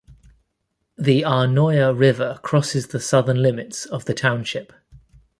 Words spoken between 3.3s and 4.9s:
limits of the township.